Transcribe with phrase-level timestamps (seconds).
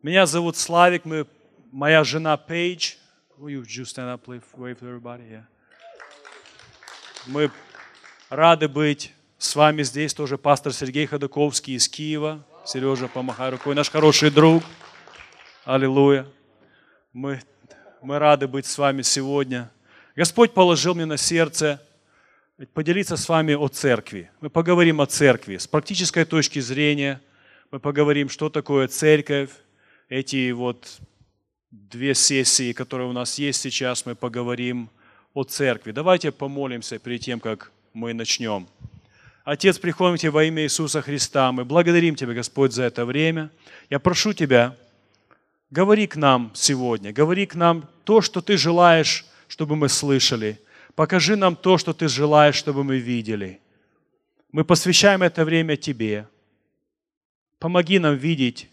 [0.00, 1.26] Меня зовут Славик, мы,
[1.72, 2.94] моя жена Пейдж.
[3.36, 5.28] Will you just stand up, wave, to everybody?
[5.28, 5.42] Yeah.
[7.26, 7.50] Мы
[8.30, 10.14] рады быть с вами здесь.
[10.14, 12.44] Тоже пастор Сергей Ходаковский из Киева.
[12.64, 13.74] Сережа, помахай рукой.
[13.74, 14.62] Наш хороший друг.
[15.64, 16.28] Аллилуйя.
[17.12, 17.42] Мы,
[18.00, 19.68] мы рады быть с вами сегодня.
[20.14, 21.82] Господь положил мне на сердце
[22.72, 24.30] поделиться с вами о церкви.
[24.40, 27.20] Мы поговорим о церкви с практической точки зрения.
[27.72, 29.50] Мы поговорим, что такое церковь,
[30.08, 31.00] эти вот
[31.70, 34.88] две сессии, которые у нас есть сейчас, мы поговорим
[35.34, 35.92] о церкви.
[35.92, 38.66] Давайте помолимся перед тем, как мы начнем.
[39.44, 41.52] Отец, приходим к Тебе во имя Иисуса Христа.
[41.52, 43.50] Мы благодарим Тебя, Господь, за это время.
[43.90, 44.76] Я прошу Тебя,
[45.70, 50.58] говори к нам сегодня, говори к нам то, что Ты желаешь, чтобы мы слышали.
[50.94, 53.60] Покажи нам то, что Ты желаешь, чтобы мы видели.
[54.52, 56.26] Мы посвящаем это время Тебе.
[57.58, 58.68] Помоги нам видеть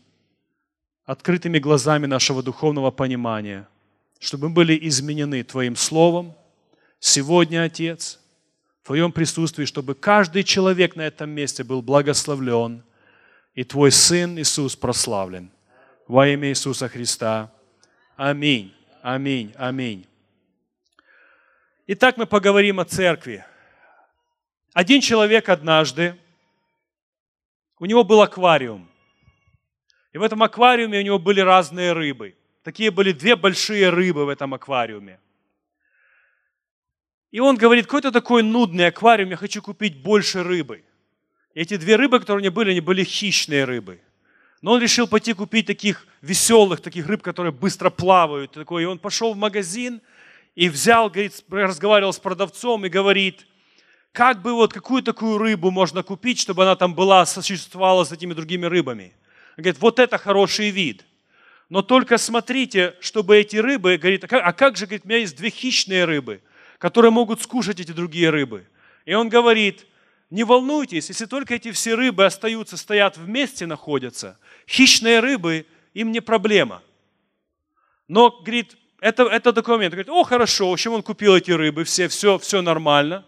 [1.06, 3.68] открытыми глазами нашего духовного понимания,
[4.20, 6.36] чтобы мы были изменены Твоим Словом
[7.00, 8.20] сегодня, Отец,
[8.82, 12.84] в Твоем присутствии, чтобы каждый человек на этом месте был благословлен,
[13.54, 15.50] и Твой Сын Иисус прославлен.
[16.08, 17.52] Во имя Иисуса Христа.
[18.16, 18.74] Аминь.
[19.02, 19.54] Аминь.
[19.58, 20.06] Аминь.
[21.88, 23.46] Итак, мы поговорим о церкви.
[24.74, 26.16] Один человек однажды,
[27.80, 28.90] у него был аквариум–
[30.16, 32.38] и в этом аквариуме у него были разные рыбы.
[32.64, 35.20] Такие были две большие рыбы в этом аквариуме.
[37.32, 40.86] И он говорит, какой-то такой нудный аквариум, я хочу купить больше рыбы.
[41.54, 44.00] И эти две рыбы, которые у него были, они были хищные рыбы.
[44.62, 48.52] Но он решил пойти купить таких веселых, таких рыб, которые быстро плавают.
[48.52, 50.02] Такой, и он пошел в магазин
[50.56, 53.46] и взял, говорит, разговаривал с продавцом и говорит,
[54.14, 58.34] как бы вот какую такую рыбу можно купить, чтобы она там была, существовала с этими
[58.34, 59.12] другими рыбами–
[59.58, 61.06] говорит, вот это хороший вид.
[61.70, 65.20] Но только смотрите, чтобы эти рыбы, говорит, а как, а как же, говорит, у меня
[65.20, 66.42] есть две хищные рыбы,
[66.78, 68.68] которые могут скушать эти другие рыбы.
[69.06, 69.86] И он говорит,
[70.30, 76.20] не волнуйтесь, если только эти все рыбы остаются, стоят вместе, находятся, хищные рыбы, им не
[76.20, 76.84] проблема.
[78.08, 79.94] Но, говорит, это, это документ.
[79.94, 83.26] Говорит, о, хорошо, в общем, он купил эти рыбы, все, все, все нормально.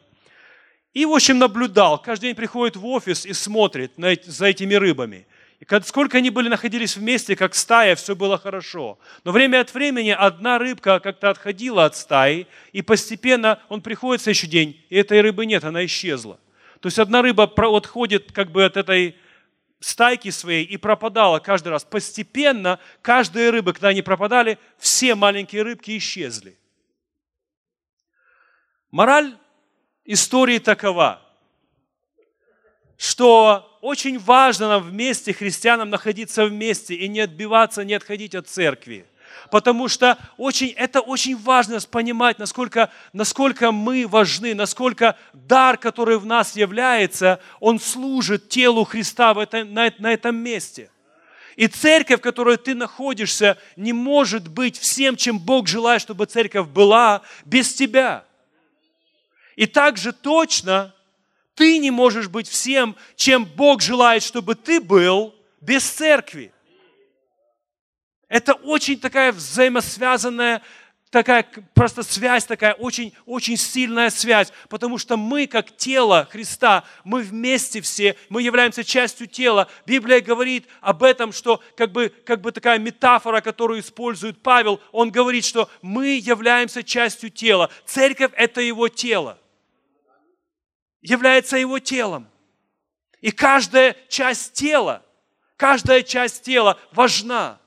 [0.93, 2.01] И, в общем, наблюдал.
[2.01, 5.27] Каждый день приходит в офис и смотрит на, за этими рыбами.
[5.59, 8.99] И сколько они были находились вместе, как стая, все было хорошо.
[9.23, 14.23] Но время от времени одна рыбка как-то отходила от стаи, и постепенно он приходит в
[14.25, 16.39] следующий день, и этой рыбы нет, она исчезла.
[16.79, 19.15] То есть одна рыба отходит как бы от этой
[19.79, 21.83] стайки своей и пропадала каждый раз.
[21.83, 26.57] Постепенно каждая рыба, когда они пропадали, все маленькие рыбки исчезли.
[28.91, 29.35] Мораль
[30.05, 31.21] истории такова,
[32.97, 39.05] что очень важно нам вместе, христианам, находиться вместе и не отбиваться, не отходить от церкви.
[39.51, 46.25] Потому что очень, это очень важно понимать, насколько, насколько мы важны, насколько дар, который в
[46.25, 50.89] нас является, он служит телу Христа в это, на, на этом месте.
[51.55, 56.67] И церковь, в которой ты находишься, не может быть всем, чем Бог желает, чтобы церковь
[56.67, 58.25] была без тебя.
[59.55, 60.93] И также точно
[61.57, 66.53] ты не можешь быть всем, чем Бог желает, чтобы ты был без церкви.
[68.29, 70.61] Это очень такая взаимосвязанная,
[71.09, 77.23] такая просто связь, такая очень, очень сильная связь, потому что мы, как тело Христа, мы
[77.23, 79.67] вместе все, мы являемся частью тела.
[79.87, 85.09] Библия говорит об этом, что как бы, как бы такая метафора, которую использует Павел, он
[85.09, 87.71] говорит, что мы являемся частью тела.
[87.83, 89.39] Церковь– это его тело
[91.01, 92.29] является его телом.
[93.21, 95.03] И каждая часть тела,
[95.55, 97.59] каждая часть тела важна.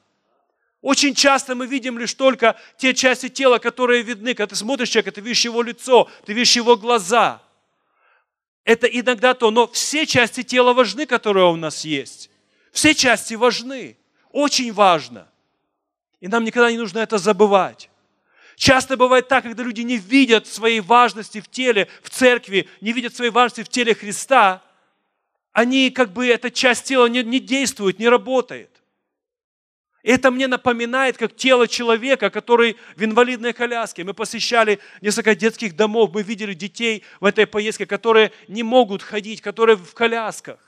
[0.80, 4.34] Очень часто мы видим лишь только те части тела, которые видны.
[4.34, 7.42] Когда ты смотришь человека, ты видишь его лицо, ты видишь его глаза.
[8.64, 12.30] Это иногда то, но все части тела важны, которые у нас есть.
[12.72, 13.98] Все части важны.
[14.30, 15.28] Очень важно.
[16.20, 17.90] И нам никогда не нужно это забывать.
[18.60, 23.16] Часто бывает так, когда люди не видят своей важности в теле, в церкви, не видят
[23.16, 24.62] своей важности в теле Христа,
[25.52, 28.68] они как бы, эта часть тела не, не действует, не работает.
[30.02, 34.04] это мне напоминает, как тело человека, который в инвалидной коляске.
[34.04, 39.40] Мы посещали несколько детских домов, мы видели детей в этой поездке, которые не могут ходить,
[39.40, 40.58] которые в колясках.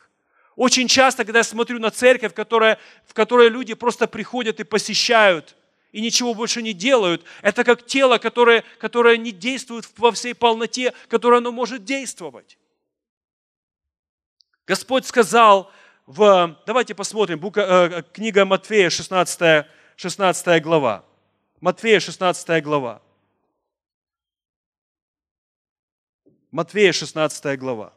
[0.56, 5.56] Очень часто, когда я смотрю на церковь, которая, в которой люди просто приходят и посещают–
[5.93, 7.25] и ничего больше не делают.
[7.43, 12.59] Это как тело, которое, которое не действует во всей полноте, которое оно может действовать.
[14.67, 15.71] Господь сказал
[16.06, 19.67] в, давайте посмотрим, э, книга Матфея, 16,
[19.97, 21.05] 16 глава.
[21.61, 23.03] Матфея, 16 глава.
[26.50, 27.93] Матфея, 16 глава.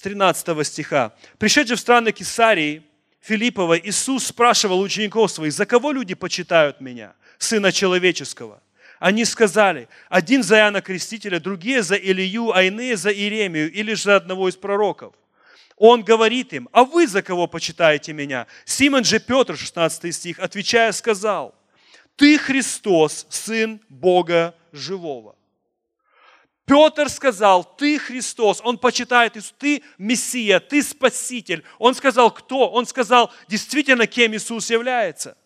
[0.00, 1.12] С 13 стиха.
[1.36, 2.82] «Пришедший в страны Кесарии,
[3.20, 8.62] Филиппова, Иисус спрашивал учеников своих, за кого люди почитают меня, Сына Человеческого?
[8.98, 14.04] Они сказали, один за Иоанна Крестителя, другие за Илью, а иные за Иеремию или же
[14.04, 15.12] за одного из пророков.
[15.76, 18.46] Он говорит им, а вы за кого почитаете меня?
[18.64, 21.54] Симон же Петр, 16 стих, отвечая, сказал,
[22.16, 25.36] ты Христос, Сын Бога Живого.
[26.70, 31.64] Петр сказал, ты Христос, он почитает Иисус, ты Мессия, ты Спаситель.
[31.80, 32.70] Он сказал, кто?
[32.70, 35.36] Он сказал, действительно, кем Иисус является.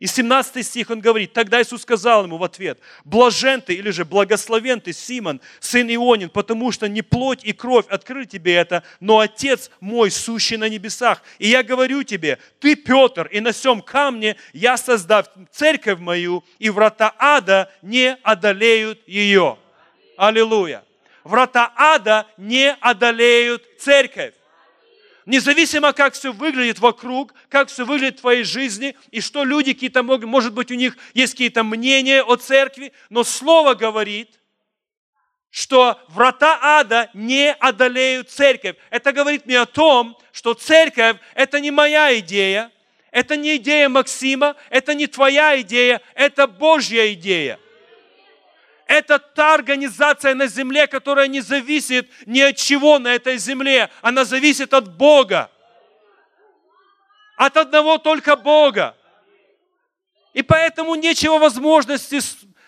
[0.00, 4.04] И 17 стих он говорит, тогда Иисус сказал ему в ответ, блажен ты или же
[4.04, 9.20] благословен ты, Симон, сын Ионин, потому что не плоть и кровь открыли тебе это, но
[9.20, 11.22] Отец мой, сущий на небесах.
[11.38, 16.68] И я говорю тебе, ты Петр, и на всем камне я создав церковь мою, и
[16.68, 19.56] врата ада не одолеют ее.
[20.18, 20.84] Аллилуйя.
[21.22, 24.34] Врата ада не одолеют церковь.
[25.26, 30.02] Независимо, как все выглядит вокруг, как все выглядит в твоей жизни, и что люди какие-то
[30.02, 34.40] могут, может быть, у них есть какие-то мнения о церкви, но Слово говорит,
[35.50, 38.76] что врата ада не одолеют церковь.
[38.90, 42.72] Это говорит мне о том, что церковь– это не моя идея,
[43.12, 47.60] это не идея Максима, это не твоя идея, это Божья идея–
[48.88, 53.90] это та организация на земле, которая не зависит ни от чего на этой земле.
[54.00, 55.50] Она зависит от Бога.
[57.36, 58.96] От одного только Бога.
[60.32, 62.20] И поэтому нечего возможности,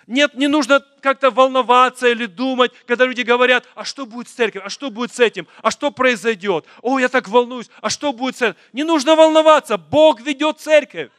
[0.06, 4.66] нет, не нужно как-то волноваться или думать, когда люди говорят, а что будет с церковью,
[4.66, 8.36] а что будет с этим, а что произойдет, о, я так волнуюсь, а что будет
[8.36, 8.56] с этим.
[8.74, 11.10] Не нужно волноваться, Бог ведет церковь.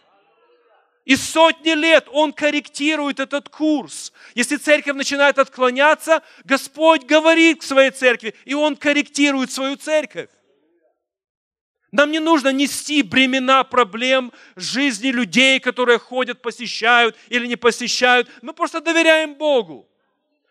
[1.05, 4.13] И сотни лет Он корректирует этот курс.
[4.35, 10.29] Если церковь начинает отклоняться, Господь говорит к своей церкви, и Он корректирует свою церковь.
[11.91, 18.29] Нам не нужно нести бремена проблем жизни людей, которые ходят, посещают или не посещают.
[18.41, 19.89] Мы просто доверяем Богу.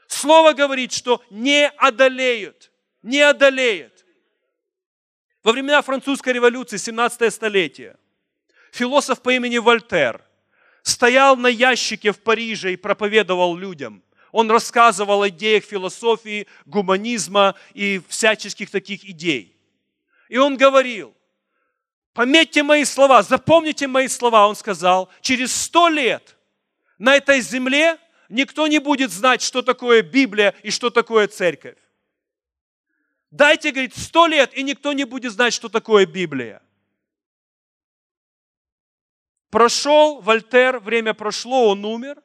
[0.07, 2.73] Слово говорит, что не одолеют,
[3.03, 4.05] не одолеет.
[5.43, 7.97] Во времена французской революции, 17 столетие,
[8.73, 10.23] философ по имени Вольтер–
[10.83, 14.03] стоял на ящике в Париже и проповедовал людям.
[14.33, 19.57] Он рассказывал о идеях философии, гуманизма и всяческих таких идей.
[20.29, 21.13] И он говорил,
[22.13, 26.37] пометьте мои слова, запомните мои слова, он сказал, через сто лет
[26.99, 27.99] на этой земле
[28.29, 31.77] никто не будет знать, что такое Библия и что такое церковь.
[33.31, 36.63] Дайте, говорит, сто лет, и никто не будет знать, что такое Библия.
[39.51, 42.23] Прошел Вольтер, время прошло, он умер.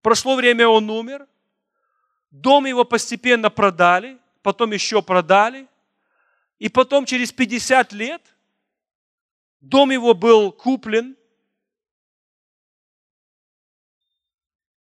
[0.00, 1.28] Прошло время, он умер.
[2.30, 5.68] Дом его постепенно продали, потом еще продали.
[6.58, 8.22] И потом через 50 лет
[9.60, 11.16] дом его был куплен.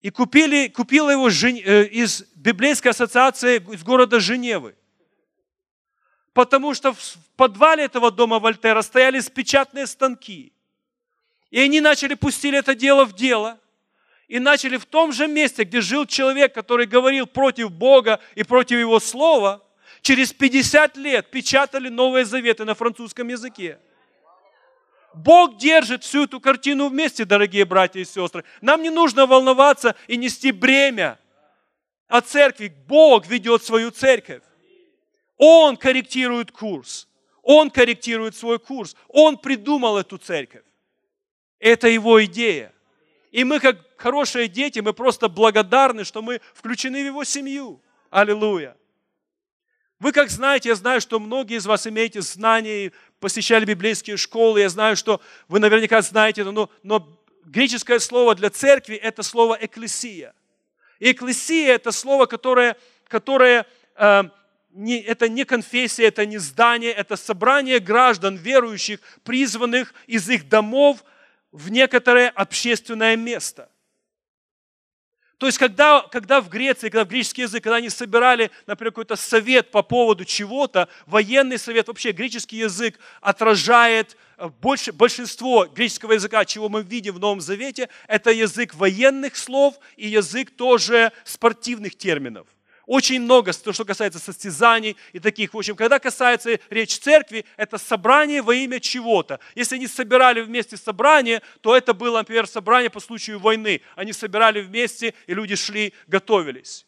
[0.01, 4.75] И купили, купила его э, из библейской ассоциации из города Женевы.
[6.33, 10.53] Потому что в подвале этого дома Вольтера стояли спечатные станки.
[11.49, 13.59] И они начали пустили это дело в дело.
[14.27, 18.77] И начали в том же месте, где жил человек, который говорил против Бога и против
[18.77, 19.63] Его Слова,
[20.01, 23.79] через 50 лет печатали Новые Заветы на французском языке.
[25.15, 28.43] Бог держит всю эту картину вместе, дорогие братья и сестры.
[28.61, 31.17] Нам не нужно волноваться и нести бремя
[32.07, 32.71] от церкви.
[32.87, 34.43] Бог ведет свою церковь.
[35.39, 37.07] Он корректирует курс.
[37.41, 38.95] Он корректирует свой курс.
[39.07, 40.63] Он придумал эту церковь.
[41.59, 42.73] Это его идея.
[43.31, 47.81] И мы, как хорошие дети, мы просто благодарны, что мы включены в его семью.
[48.09, 48.75] Аллилуйя.
[49.99, 54.69] Вы как знаете, я знаю, что многие из вас имеете знания, посещали библейские школы, я
[54.69, 60.33] знаю, что вы наверняка знаете это, но, но греческое слово для церкви– это слово «экклесия».
[60.99, 62.77] И «экклесия»– это слово, которое,
[63.07, 63.65] которое
[63.95, 64.23] э,
[64.71, 71.03] не, это не конфессия, это не здание, это собрание граждан, верующих, призванных из их домов
[71.51, 73.69] в некоторое общественное место.
[75.39, 79.15] То есть, когда, когда в Греции, когда в греческий язык, когда они собирали, например, какой-то
[79.15, 86.43] совет по поводу чего-то, военный совет, вообще греческий язык отражает э, больше, большинство греческого языка,
[86.43, 92.45] чего мы видим в Новом Завете, это язык военных слов и язык тоже спортивных терминов.
[92.89, 95.53] Очень много, то, что касается состязаний и таких.
[95.53, 99.39] В общем, когда касается речь церкви, это собрание во имя чего-то.
[99.53, 103.81] Если они собирали вместе собрание, то это было, например, собрание по случаю войны.
[103.95, 106.87] Они собирали вместе, и люди шли, готовились.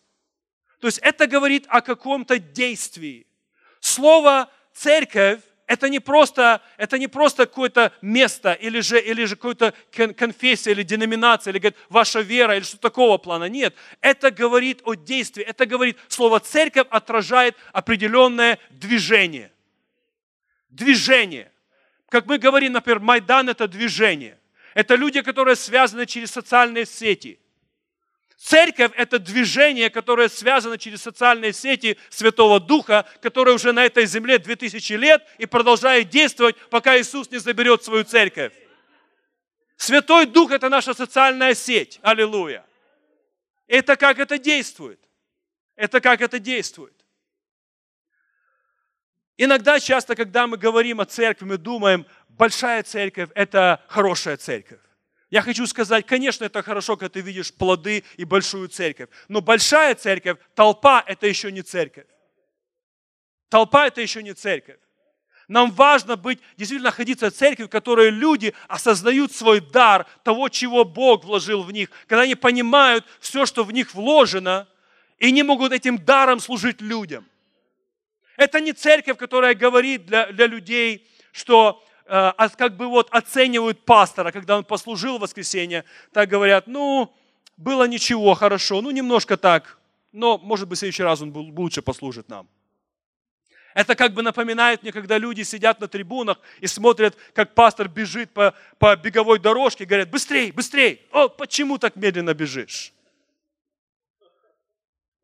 [0.79, 3.27] То есть это говорит о каком-то действии.
[3.79, 9.73] Слово «церковь» это не просто, это не просто какое-то место или же, или же какая-то
[10.15, 13.45] конфессия или деноминация, или говорит, ваша вера, или что такого плана.
[13.45, 19.53] Нет, это говорит о действии, это говорит, слово церковь отражает определенное движение.
[20.69, 21.49] Движение.
[22.09, 24.37] Как мы говорим, например, Майдан– это движение.
[24.73, 27.39] Это люди, которые связаны через социальные сети.
[28.41, 34.39] Церковь– это движение, которое связано через социальные сети Святого Духа, которое уже на этой земле
[34.39, 38.51] 2000 лет и продолжает действовать, пока Иисус не заберет свою церковь.
[39.77, 41.99] Святой Дух– это наша социальная сеть.
[42.01, 42.65] Аллилуйя.
[43.67, 44.99] Это как это действует.
[45.75, 46.95] Это как это действует.
[49.37, 54.79] Иногда, часто, когда мы говорим о церкви, мы думаем, большая церковь– это хорошая церковь.
[55.31, 59.07] Я хочу сказать, конечно, это хорошо, когда ты видишь плоды и большую церковь.
[59.29, 62.05] Но большая церковь, толпа– это еще не церковь.
[63.47, 64.77] Толпа– это еще не церковь.
[65.47, 70.83] Нам важно быть, действительно находиться в церкви, в которой люди осознают свой дар, того, чего
[70.83, 74.67] Бог вложил в них, когда они понимают все, что в них вложено,
[75.17, 77.25] и не могут этим даром служить людям.
[78.35, 84.57] Это не церковь, которая говорит для, для людей, что как бы вот оценивают пастора, когда
[84.57, 87.13] он послужил в воскресенье, так говорят, ну,
[87.55, 89.77] было ничего, хорошо, ну, немножко так,
[90.11, 92.49] но, может быть, в следующий раз он лучше послужит нам.
[93.73, 98.31] Это как бы напоминает мне, когда люди сидят на трибунах и смотрят, как пастор бежит
[98.31, 102.91] по, по беговой дорожке, говорят, быстрей, быстрей, о, почему так медленно бежишь?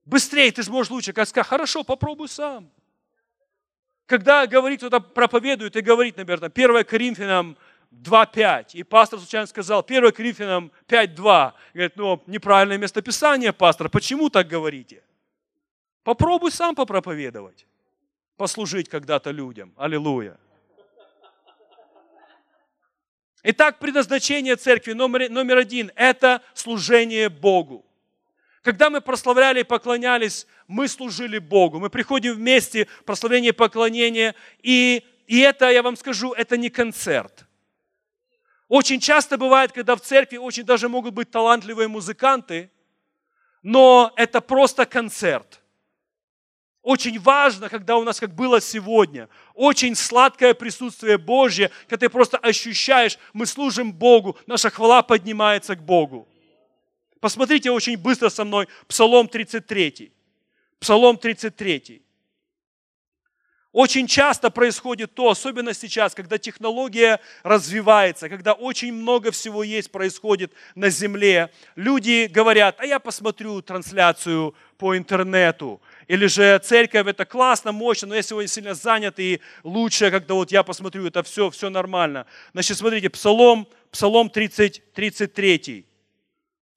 [0.06, 1.12] Быстрей, ты сможешь лучше.
[1.12, 2.72] Как сказать, хорошо, попробуй сам
[4.08, 7.58] когда говорит, кто-то проповедует и говорит, наверное, 1 Коринфянам
[7.92, 14.48] 2.5, и пастор случайно сказал 1 Коринфянам 5.2, говорит, ну, неправильное местописание, пастор, почему так
[14.48, 15.04] говорите?
[16.04, 17.68] Попробуй сам попроповедовать,
[18.38, 19.74] послужить когда-то людям.
[19.76, 20.38] Аллилуйя.
[23.44, 27.87] Итак, предназначение церкви номер, номер один– это служение Богу.
[28.62, 31.80] Когда мы прославляли и поклонялись, мы служили Богу.
[31.80, 34.36] Мы приходим вместе, прославление и поклонение.
[34.62, 37.46] И, и это, я вам скажу, это не концерт.
[38.68, 42.70] Очень часто бывает, когда в церкви очень даже могут быть талантливые музыканты,
[43.62, 45.62] но это просто концерт.
[46.82, 52.38] Очень важно, когда у нас, как было сегодня, очень сладкое присутствие Божье, когда ты просто
[52.38, 56.28] ощущаешь, мы служим Богу, наша хвала поднимается к Богу.
[57.20, 60.12] Посмотрите очень быстро со мной Псалом 33.
[60.80, 62.02] Псалом 33.
[63.74, 70.52] Очень часто происходит то, особенно сейчас, когда технология развивается, когда очень много всего есть, происходит
[70.74, 71.52] на земле.
[71.76, 75.80] Люди говорят, а я посмотрю трансляцию по интернету.
[76.08, 80.52] Или же церковь это классно, мощно, но я сегодня сильно занят, и лучше, когда вот
[80.52, 82.26] я посмотрю, это все, все нормально.
[82.54, 85.86] Значит, смотрите, Псалом, Псалом 30, 33.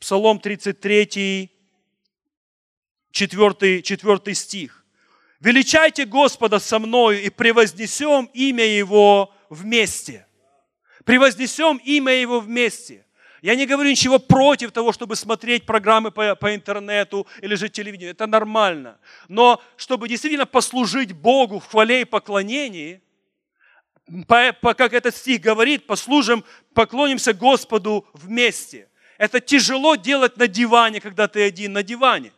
[0.00, 1.50] Псалом 33,
[3.12, 4.84] 4, 4 стих.
[5.40, 10.26] «Величайте Господа со мною и превознесем имя Его вместе».
[11.04, 13.06] Превознесем имя Его вместе.
[13.42, 18.12] Я не говорю ничего против того, чтобы смотреть программы по, по интернету или же телевидению.
[18.12, 18.98] Это нормально.
[19.28, 23.00] Но чтобы действительно послужить Богу в хвале и поклонении,
[24.28, 28.89] по, по, как этот стих говорит, послужим, поклонимся Господу вместе.
[29.20, 32.32] Это тяжело делать на диване, когда ты один на диване.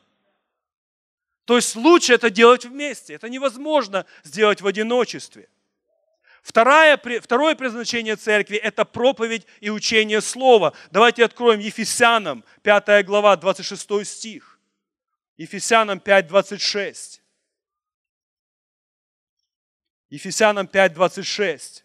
[1.44, 3.14] То есть лучше это делать вместе.
[3.14, 5.48] Это невозможно сделать в одиночестве.
[6.42, 10.72] Второе, второе предназначение церкви– это проповедь и учение Слова.
[10.90, 14.58] Давайте откроем Ефесянам, 5 глава, 26 стих.
[15.36, 17.22] Ефесянам 5, 26.
[20.10, 21.84] Ефесянам 5, 26.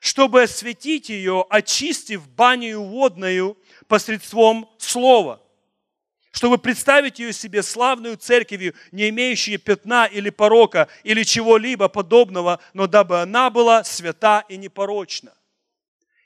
[0.00, 3.56] «Чтобы осветить ее, очистив баню водную
[3.88, 5.40] посредством слова,
[6.30, 12.86] чтобы представить ее себе славную церковью, не имеющую пятна или порока, или чего-либо подобного, но
[12.86, 15.32] дабы она была свята и непорочна.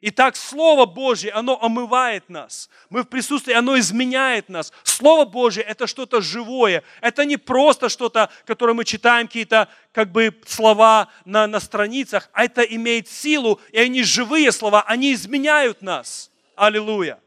[0.04, 2.69] Итак, Слово Божье, оно омывает нас.
[2.90, 4.73] Мы в присутствии, оно изменяет нас.
[4.83, 6.83] Слово Божье– это что-то живое.
[7.00, 12.45] Это не просто что-то, которое мы читаем, какие-то как бы слова на, на страницах, а
[12.45, 16.33] это имеет силу, и они живые слова, они изменяют нас.
[16.57, 17.21] Аллилуйя.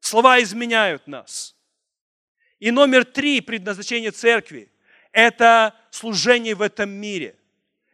[0.00, 1.56] Слова изменяют нас.
[2.58, 4.70] И номер три предназначение церкви
[5.16, 7.36] это служение в этом мире.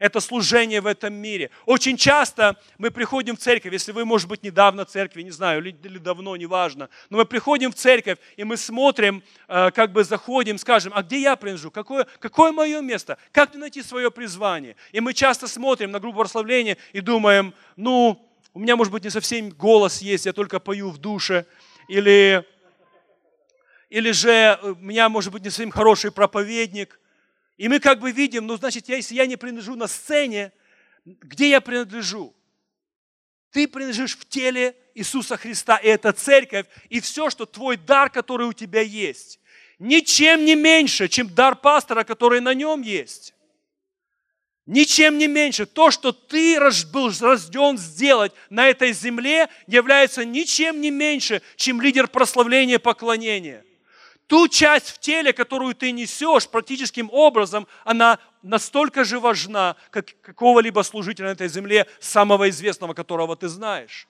[0.01, 1.51] Это служение в этом мире.
[1.65, 5.61] Очень часто мы приходим в церковь, если вы, может быть, недавно в церкви, не знаю,
[5.61, 10.03] или, или давно, неважно, но мы приходим в церковь, и мы смотрим, э, как бы
[10.03, 11.71] заходим, скажем, а где я принадлежу?
[11.71, 13.17] Какое, какое мое место?
[13.31, 14.75] Как мне найти свое призвание?
[14.91, 19.11] И мы часто смотрим на группу прославления и думаем, ну, у меня, может быть, не
[19.11, 21.47] совсем голос есть, я только пою в душе,
[21.89, 22.47] или,
[23.91, 26.99] или же у меня, может быть, не совсем хороший проповедник,
[27.57, 30.53] и мы как бы видим, ну, значит, если я не принадлежу на сцене,
[31.05, 32.35] где я принадлежу?
[33.51, 38.47] Ты принадлежишь в теле Иисуса Христа, и это церковь, и все, что твой дар, который
[38.47, 39.41] у тебя есть,
[39.79, 43.35] ничем не меньше, чем дар пастора, который на нем есть.
[44.66, 45.66] Ничем не меньше.
[45.66, 46.59] То, что ты
[46.92, 53.64] был рожден сделать на этой земле, является ничем не меньше, чем лидер прославления поклонения
[54.33, 60.81] ту часть в теле, которую ты несешь практическим образом, она настолько же важна, как какого-либо
[60.81, 64.09] служителя на этой земле, самого известного, которого ты знаешь.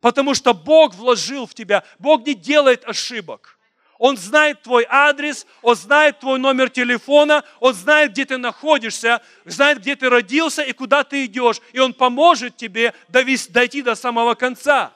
[0.00, 3.57] Потому что Бог вложил в тебя, Бог не делает ошибок.
[3.98, 9.80] Он знает твой адрес, Он знает твой номер телефона, Он знает, где ты находишься, знает,
[9.80, 11.60] где ты родился и куда ты идешь.
[11.72, 14.92] И Он поможет тебе дойти до самого конца.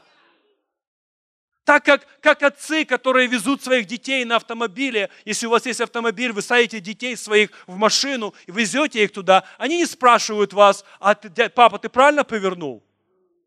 [1.65, 6.33] Так как, как отцы, которые везут своих детей на автомобиле, если у вас есть автомобиль,
[6.33, 11.15] вы садите детей своих в машину и везете их туда, они не спрашивают вас, а
[11.15, 12.83] ты, папа, ты правильно повернул?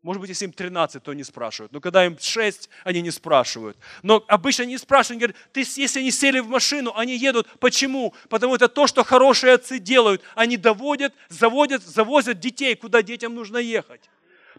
[0.06, 1.72] Может быть, если им 13, то не спрашивают.
[1.72, 3.76] Но когда им 6, они не спрашивают.
[4.04, 7.48] Но обычно они спрашивают, они говорят, ты, если они сели в машину, они едут.
[7.58, 8.14] Почему?
[8.28, 10.22] Потому это то, что хорошие отцы делают.
[10.36, 14.00] Они доводят, заводят, завозят детей, куда детям нужно ехать.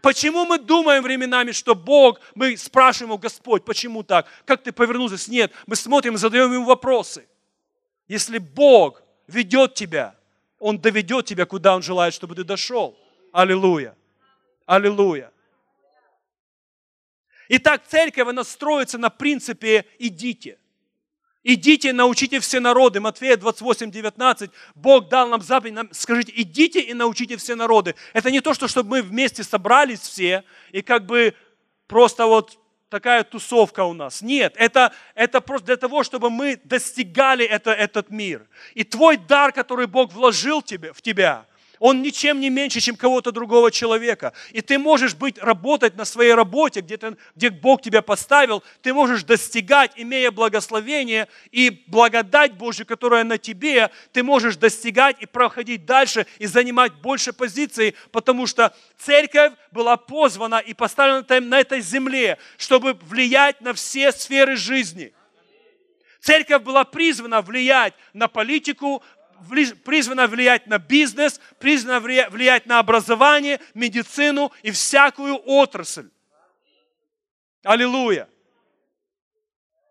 [0.01, 4.27] Почему мы думаем временами, что Бог, мы спрашиваем его, Господь, почему так?
[4.44, 5.32] Как ты повернулся?
[5.32, 7.25] Нет, мы смотрим, задаем ему вопросы.
[8.10, 10.13] Если Бог ведет тебя,
[10.60, 12.98] Он доведет тебя, куда Он желает, чтобы ты дошел.
[13.32, 13.96] Аллилуйя.
[14.66, 15.32] Аллилуйя.
[17.50, 20.58] Итак, церковь, она строится на принципе «идите».
[21.44, 23.00] Идите, научите все народы.
[23.00, 24.52] Матфея 28, 19.
[24.76, 27.96] Бог дал нам заповедь, нам, скажите, идите и научите все народы.
[28.12, 31.34] Это не то, что чтобы мы вместе собрались все и как бы
[31.88, 34.22] просто вот такая тусовка у нас.
[34.22, 38.46] Нет, это, это просто для того, чтобы мы достигали это, этот мир.
[38.74, 41.46] И твой дар, который Бог вложил тебе, в тебя–
[41.80, 44.34] он ничем не меньше, чем кого-то другого человека.
[44.52, 48.94] И ты можешь быть, работать на своей работе, где, ты, где Бог тебя поставил, ты
[48.94, 55.86] можешь достигать, имея благословение и благодать Божью, которая на тебе, ты можешь достигать и проходить
[55.86, 62.38] дальше и занимать больше позиций, потому что церковь была позвана и поставлена на этой земле,
[62.58, 65.13] чтобы влиять на все сферы жизни.
[66.28, 69.02] Церковь была призвана влиять на политику,
[69.84, 76.10] призвана влиять на бизнес, призвана влиять на образование, медицину и всякую отрасль.
[77.63, 78.28] Аллилуйя.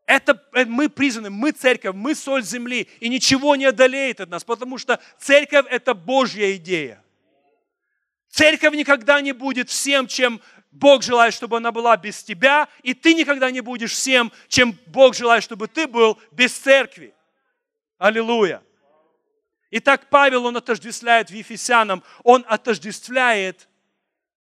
[0.07, 4.79] Это мы призваны, мы церковь, мы соль земли, и ничего не одолеет от нас, потому
[4.79, 7.03] что церковь– это Божья идея.
[8.29, 13.15] Церковь никогда не будет всем, чем Бог желает, чтобы она была без тебя, и ты
[13.15, 17.13] никогда не будешь всем, чем Бог желает, чтобы ты был без церкви.
[17.99, 18.63] Аллилуйя.
[19.71, 23.69] Итак, Павел, он отождествляет в Ефесянам, он отождествляет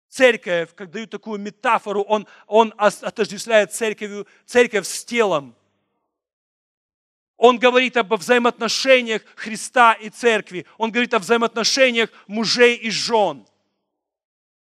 [0.08, 5.56] церковь, как дают такую метафору, он, он отождествляет церковь, церковь с телом.
[7.36, 10.68] Он говорит об взаимоотношениях Христа и церкви.
[10.78, 13.48] Он говорит о взаимоотношениях мужей и жен.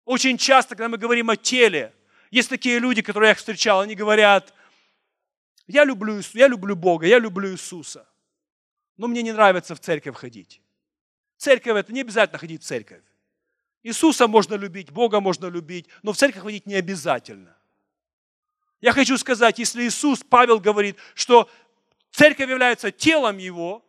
[0.05, 1.93] Очень часто, когда мы говорим о теле,
[2.31, 4.53] есть такие люди, которые я встречал, они говорят,
[5.67, 8.07] я люблю, я люблю Бога, я люблю Иисуса
[9.03, 10.61] но мне не нравится в церковь ходить.
[11.35, 13.03] Церковь это не обязательно ходить в церковь.
[13.83, 17.53] Иисуса можно любить, Бога можно любить, но в церковь ходить не обязательно.
[18.79, 21.49] Я хочу сказать, если Иисус, Павел говорит, что
[22.11, 23.83] церковь является телом Его,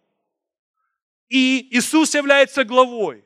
[1.29, 3.24] и Иисус является главой,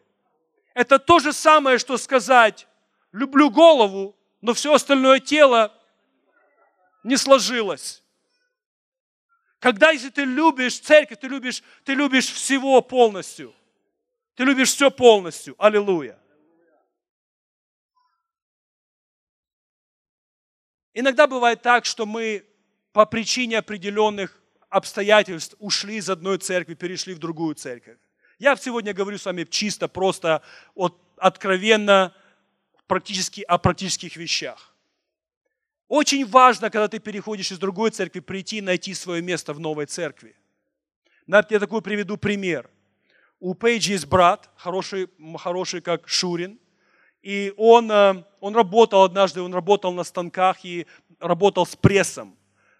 [0.74, 2.68] это то же самое, что сказать,
[3.12, 5.72] люблю голову, но все остальное тело
[7.02, 8.02] не сложилось.
[9.58, 13.54] Когда, если ты любишь церковь, ты любишь, ты любишь всего полностью.
[14.34, 15.56] Ты любишь все полностью.
[15.58, 16.18] Аллилуйя.
[20.94, 22.44] Иногда бывает так, что мы
[22.92, 27.98] по причине определенных обстоятельств ушли из одной церкви, перешли в другую церковь.
[28.38, 30.42] Я сегодня говорю с вами чисто, просто
[30.74, 32.14] от, откровенно,
[32.86, 34.67] практически о практических вещах.
[35.88, 39.86] Очень важно, когда ты переходишь из другой церкви, прийти и найти свое место в новой
[39.86, 40.36] церкви.
[41.26, 42.70] Я такой приведу пример.
[43.40, 46.58] У Пейджи есть брат, хороший, хороший как Шурин.
[47.22, 50.86] И он, э, он работал однажды, он работал на станках и
[51.20, 52.36] работал с прессом.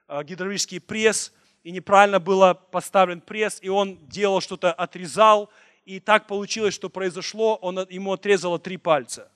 [0.09, 1.33] Э, гидравлический пресс,
[1.64, 5.51] и неправильно было поставлен пресс, и он делал что-то, отрезал,
[5.85, 9.31] и так получилось, что произошло, он, ему отрезало три пальца.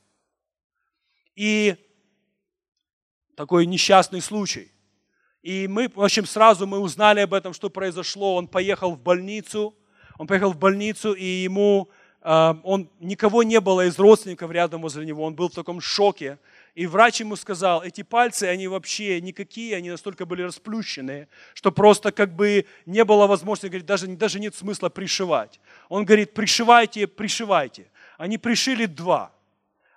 [1.35, 1.77] И
[3.35, 4.73] такой несчастный случай.
[5.43, 8.37] И мы, в общем, сразу мы узнали об этом, что произошло.
[8.37, 9.75] Он поехал в больницу,
[10.19, 11.91] он поехал в больницу, и ему,
[12.23, 16.39] э, он, никого не было из родственников рядом возле него, он был в таком шоке.
[16.77, 22.13] И врач ему сказал, эти пальцы, они вообще никакие, они настолько были расплющенные, что просто
[22.13, 25.61] как бы не было возможности, говорит, даже, даже нет смысла пришивать.
[25.89, 27.91] Он говорит, пришивайте, пришивайте.
[28.17, 29.33] Они пришили два.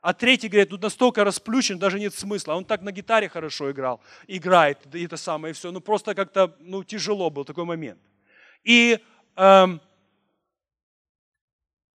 [0.05, 2.53] А третий говорит, тут настолько расплющен, даже нет смысла.
[2.53, 5.71] Он так на гитаре хорошо играл, играет, и это самое, и все.
[5.71, 7.99] Ну просто как-то ну, тяжело был такой момент.
[8.63, 8.99] И
[9.35, 9.81] эм,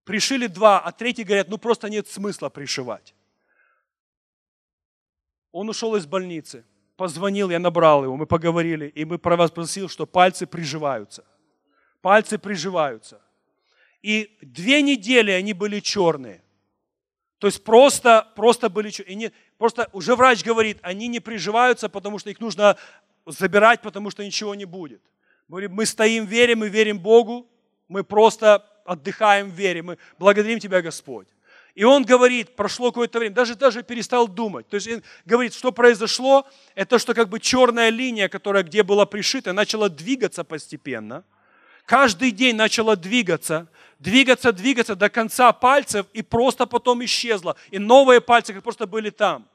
[0.06, 3.14] пришили два, а третий говорят, ну просто нет смысла пришивать.
[5.52, 6.64] Он ушел из больницы,
[6.96, 11.26] позвонил, я набрал его, мы поговорили, и мы про вас просил, что пальцы приживаются.
[12.02, 13.22] Пальцы приживаются.
[14.02, 16.42] И две недели они были черные.
[17.40, 22.18] То есть просто, просто были, и не, просто уже врач говорит, они не приживаются, потому
[22.18, 22.78] что их нужно
[23.26, 25.02] забирать, потому что ничего не будет.
[25.48, 27.48] Говорит, мы стоим, верим и верим Богу,
[27.88, 31.28] мы просто отдыхаем в вере, мы благодарим Тебя, Господь.
[31.76, 34.68] И он говорит, прошло какое-то время, даже, даже перестал думать.
[34.68, 39.06] То есть он говорит, что произошло, это что как бы черная линия, которая где была
[39.06, 41.24] пришита, начала двигаться постепенно.
[41.88, 43.68] Каждый день начала двигаться
[44.00, 47.56] двигаться, двигаться до конца пальцев и просто потом исчезла.
[47.72, 49.48] И новые пальцы как просто были там.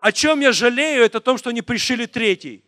[0.00, 2.62] О чем я жалею, это о том, что не пришили третий.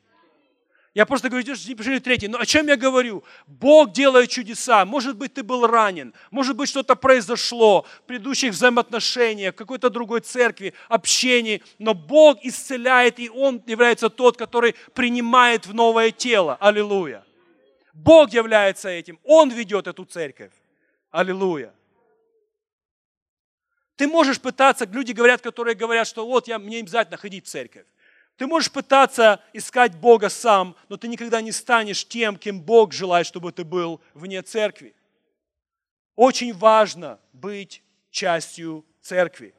[0.94, 2.28] Я просто говорю, что не пришили третий.
[2.28, 3.22] Но о чем я говорю?
[3.46, 4.84] Бог делает чудеса.
[4.84, 6.12] Может быть, ты был ранен.
[6.30, 11.62] Может быть, что-то произошло в предыдущих взаимоотношениях, в какой-то другой церкви, общении.
[11.78, 16.58] Но Бог исцеляет, и Он является тот, который принимает в новое тело.
[16.60, 17.24] Аллилуйя.
[17.92, 19.18] Бог является этим.
[19.24, 20.52] Он ведет эту церковь.
[21.10, 21.74] Аллилуйя.
[23.96, 27.86] Ты можешь пытаться, люди говорят, которые говорят, что вот я, мне обязательно ходить в церковь.
[28.36, 33.26] Ты можешь пытаться искать Бога сам, но ты никогда не станешь тем, кем Бог желает,
[33.26, 34.94] чтобы ты был вне церкви.
[36.16, 39.54] Очень важно быть частью церкви.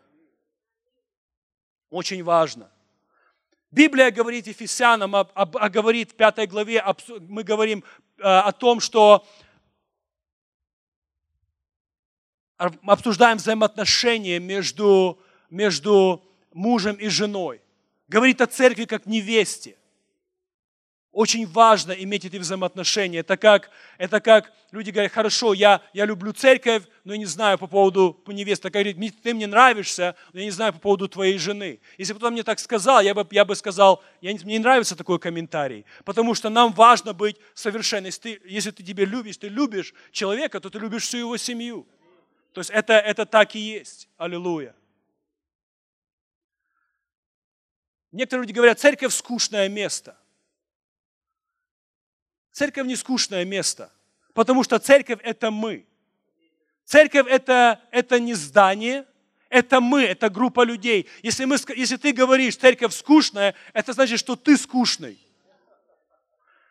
[1.89, 2.71] Очень важно.
[3.69, 6.83] Библия говорит Ефесянам, а, а, а говорит в пятой главе,
[7.21, 7.83] мы говорим
[8.19, 9.25] о том, что
[12.57, 16.23] обсуждаем взаимоотношения между, между
[16.53, 17.61] мужем и женой.
[18.07, 19.77] Говорит о церкви как невесте.
[21.13, 23.19] Очень важно иметь эти взаимоотношения.
[23.19, 27.59] Это как, это как люди говорят, хорошо, я, я люблю церковь, но я не знаю
[27.59, 28.63] по поводу по невесты.
[28.63, 31.79] Так говорит, ты мне нравишься, но я не знаю по поводу твоей жены.
[31.99, 34.95] Если бы кто мне так сказал, я бы, я бы сказал, я, мне не нравится
[34.95, 35.85] такой комментарий.
[36.03, 38.05] Потому что нам важно быть совершенным.
[38.07, 41.87] Если ты, если ты тебе любишь, ты любишь человека, то ты любишь всю его семью.
[42.53, 44.09] То есть это, это так и есть.
[44.17, 44.75] Аллилуйя.
[48.11, 50.17] Некоторые люди говорят, церковь скучное место.
[52.53, 53.91] Церковь не скучное место,
[54.33, 55.87] потому что церковь это мы.
[56.85, 59.05] Церковь это, это не здание,
[59.49, 61.09] это мы, это группа людей.
[61.23, 65.19] Если, мы, если ты говоришь, церковь скучная, это значит, что ты скучный.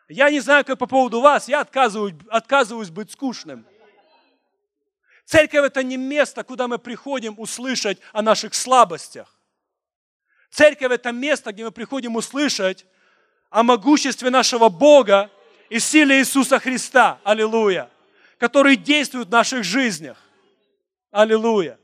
[0.07, 3.65] Я не знаю, как по поводу вас, я отказываюсь, отказываюсь быть скучным.
[5.25, 9.35] Церковь– это не место, куда мы приходим услышать о наших слабостях.
[10.49, 12.85] Церковь– это место, где мы приходим услышать
[13.49, 15.29] о могуществе нашего Бога
[15.73, 17.19] и силе Иисуса Христа.
[17.23, 17.89] Аллилуйя.
[18.37, 20.19] Который действует в наших жизнях.
[21.09, 21.79] Аллилуйя.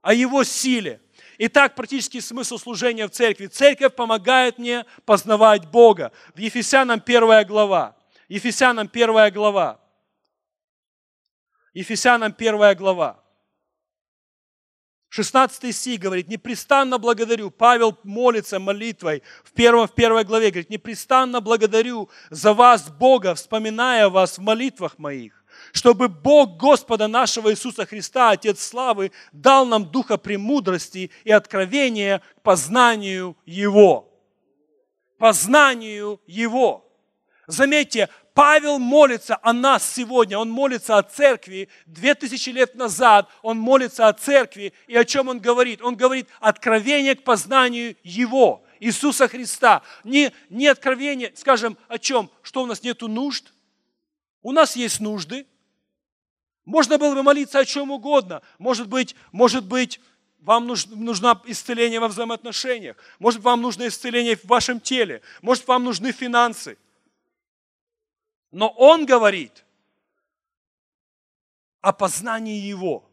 [0.00, 1.02] О Его силе.
[1.36, 3.48] Итак, практический смысл служения в церкви.
[3.48, 6.10] Церковь помогает мне познавать Бога.
[6.34, 7.94] В Ефесянам первая глава.
[8.30, 9.78] Ефесянам первая глава.
[11.74, 13.22] Ефесянам 1 глава.
[15.16, 17.50] 16 стих говорит, непрестанно благодарю.
[17.50, 24.10] Павел молится молитвой в, первом, в первой главе, говорит, непрестанно благодарю за вас, Бога, вспоминая
[24.10, 30.18] вас в молитвах моих, чтобы Бог Господа нашего Иисуса Христа, Отец славы, дал нам духа
[30.18, 34.12] премудрости и откровения к познанию Его.
[35.16, 36.92] Познанию Его.
[37.46, 41.70] Заметьте, Павел молится о нас сегодня, он молится о церкви.
[41.86, 44.74] Две тысячи лет назад он молится о церкви.
[44.88, 45.80] И о чем он говорит?
[45.80, 49.80] Он говорит откровение к познанию Его, Иисуса Христа.
[50.04, 52.30] Не, не откровение, скажем, о чем?
[52.42, 53.54] Что у нас нету нужд?
[54.42, 55.46] У нас есть нужды.
[56.66, 58.42] Можно было бы молиться о чем угодно.
[58.58, 59.98] Может быть, может быть,
[60.40, 62.98] вам нужно исцеление во взаимоотношениях.
[63.18, 65.22] Может, вам нужно исцеление в вашем теле.
[65.40, 66.76] Может, вам нужны финансы.
[68.50, 69.64] Но он говорит
[71.80, 73.08] о познании Его.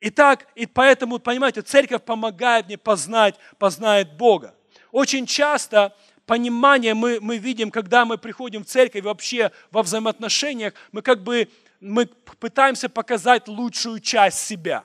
[0.00, 4.54] Итак, и поэтому, понимаете, церковь помогает мне познать, познает Бога.
[4.92, 11.02] Очень часто понимание мы, мы видим, когда мы приходим в церковь, вообще во взаимоотношениях, мы
[11.02, 11.48] как бы
[11.80, 14.84] мы пытаемся показать лучшую часть себя.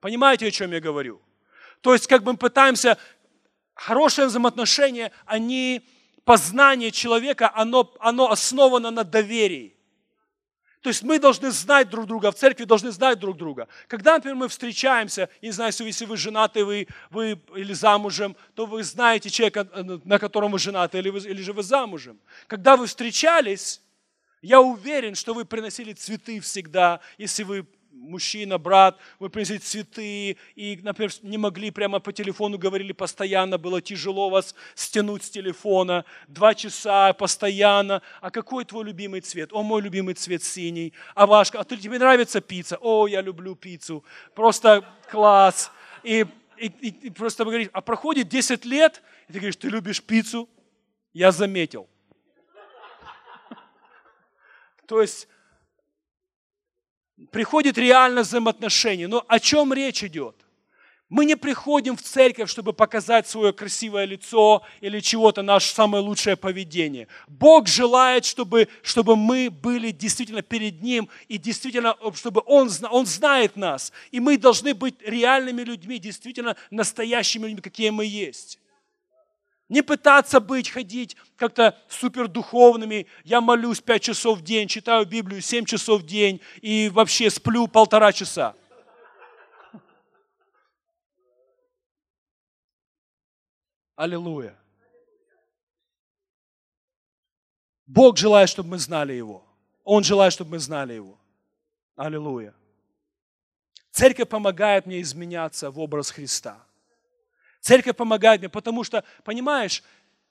[0.00, 1.20] Понимаете, о чем я говорю?
[1.80, 2.98] То есть как бы мы пытаемся,
[3.74, 5.82] хорошие взаимоотношения, они,
[6.24, 9.76] познание человека, оно, оно основано на доверии.
[10.80, 13.68] То есть мы должны знать друг друга, в церкви должны знать друг друга.
[13.86, 18.82] Когда, например, мы встречаемся, не знаю, если вы женаты вы, вы или замужем, то вы
[18.82, 19.68] знаете человека,
[20.04, 22.18] на котором вы женаты, или, вы, или же вы замужем.
[22.46, 23.82] Когда вы встречались,
[24.40, 30.78] я уверен, что вы приносили цветы всегда, если вы мужчина, брат, вы принесли цветы, и,
[30.82, 36.54] например, не могли прямо по телефону, говорили постоянно, было тяжело вас стянуть с телефона, два
[36.54, 38.02] часа постоянно.
[38.20, 39.52] А какой твой любимый цвет?
[39.52, 40.92] О, мой любимый цвет синий.
[41.14, 41.50] А ваш?
[41.54, 42.78] А тебе нравится пицца?
[42.80, 44.04] О, я люблю пиццу.
[44.34, 45.70] Просто класс.
[46.02, 46.26] И,
[46.56, 50.48] и, и, просто говоришь, а проходит 10 лет, и ты говоришь, ты любишь пиццу?
[51.12, 51.88] Я заметил.
[54.86, 55.28] То есть
[57.30, 59.08] приходит реально взаимоотношение.
[59.08, 60.36] Но о чем речь идет?
[61.10, 66.36] Мы не приходим в церковь, чтобы показать свое красивое лицо или чего-то, наше самое лучшее
[66.36, 67.08] поведение.
[67.26, 73.56] Бог желает, чтобы, чтобы мы были действительно перед Ним, и действительно, чтобы Он, Он знает
[73.56, 73.92] нас.
[74.12, 78.60] И мы должны быть реальными людьми, действительно настоящими людьми, какие мы есть.
[79.70, 83.06] Не пытаться быть, ходить как-то супердуховными.
[83.22, 87.68] Я молюсь пять часов в день, читаю Библию семь часов в день и вообще сплю
[87.68, 88.56] полтора часа.
[93.94, 94.58] Аллилуйя.
[97.86, 99.46] Бог желает, чтобы мы знали Его.
[99.84, 101.16] Он желает, чтобы мы знали Его.
[101.94, 102.54] Аллилуйя.
[103.92, 106.66] Церковь помогает мне изменяться в образ Христа.
[107.60, 109.82] Церковь помогает мне, потому что, понимаешь,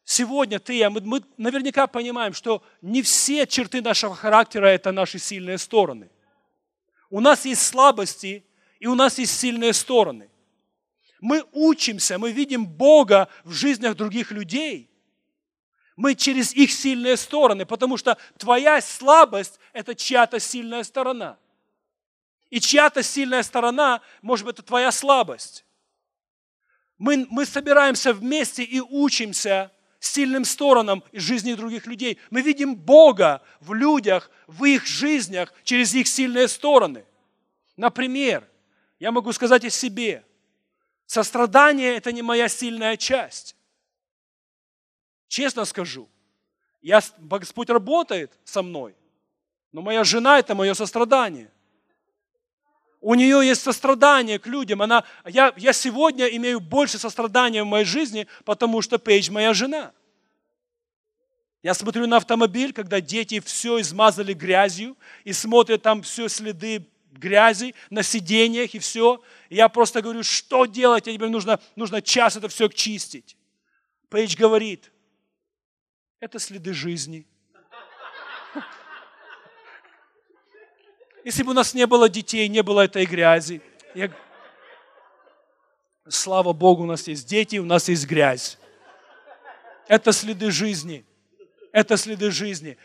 [0.04, 5.20] сегодня ты, я, мы, мы наверняка понимаем, что не все черты нашего характера– это наши
[5.20, 6.10] сильные стороны.
[7.10, 8.44] У нас есть слабости,
[8.80, 10.30] и у нас есть сильные стороны.
[11.22, 14.89] Мы учимся, мы видим Бога в жизнях других людей.
[15.96, 21.38] Мы через их сильные стороны, потому что твоя слабость– это чья-то сильная сторона.
[22.50, 25.65] И чья-то сильная сторона, может быть, это твоя слабость.
[26.99, 32.19] Мы, мы собираемся вместе и учимся сильным сторонам из жизни других людей.
[32.29, 37.05] Мы видим Бога в людях, в их жизнях, через их сильные стороны.
[37.77, 38.47] Например,
[38.99, 40.25] я могу сказать о себе.
[41.05, 43.55] Сострадание– это не моя сильная часть.
[45.29, 46.09] Честно скажу.
[46.81, 48.95] Я, Господь работает со мной,
[49.71, 51.49] но моя жена– это мое сострадание–
[53.01, 54.81] у нее есть сострадание к людям.
[54.81, 59.93] Она, я, я сегодня имею больше сострадания в моей жизни, потому что Пейдж моя жена.
[61.63, 67.75] Я смотрю на автомобиль, когда дети все измазали грязью и смотрят там все следы грязи
[67.89, 69.21] на сиденьях и все.
[69.49, 71.05] И я просто говорю, что делать?
[71.05, 73.38] Теперь нужно, нужно час это все чистить.
[74.09, 74.91] Пейдж говорит,
[76.19, 77.27] это следы жизни.
[81.23, 83.62] Если бы у нас не было детей, не было этой грязи.
[83.93, 84.12] Я...
[86.08, 88.58] Слава Богу, у нас есть дети, у нас есть грязь.
[89.88, 91.05] Это следы жизни.
[91.71, 92.77] Это следы жизни.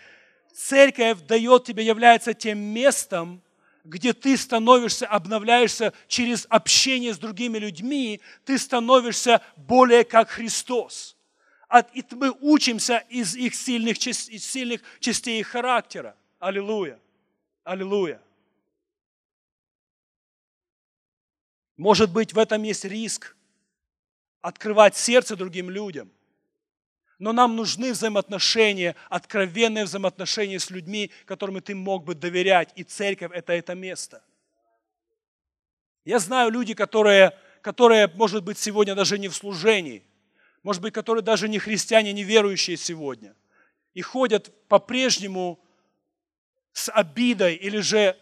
[0.54, 3.40] Церковь дает тебе, является тем местом,
[3.84, 11.16] где ты становишься, обновляешься через общение с другими людьми, ты становишься более как Христос.
[11.92, 16.16] И мы учимся из их сильных, из сильных частей их характера.
[16.38, 16.98] Аллилуйя.
[17.64, 18.20] Аллилуйя.
[21.78, 23.34] Может быть, в этом есть риск
[24.42, 26.12] открывать сердце другим людям.
[27.18, 32.70] Но нам нужны взаимоотношения, откровенные взаимоотношения с людьми, которым ты мог бы доверять.
[32.76, 34.22] И церковь– это это место.
[36.04, 40.04] Я знаю люди, которые, которые, может быть, сегодня даже не в служении,
[40.62, 43.34] может быть, которые даже не христиане, не верующие сегодня,
[43.94, 45.63] и ходят по-прежнему
[46.74, 48.16] с обидой или же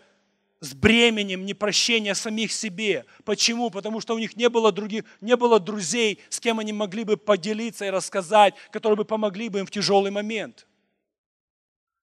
[0.61, 3.05] с бременем непрощения самих себе.
[3.25, 3.71] Почему?
[3.71, 7.17] Потому что у них не было, других, не было друзей, с кем они могли бы
[7.17, 10.69] поделиться и рассказать, которые бы помогли бы им в тяжелый момент.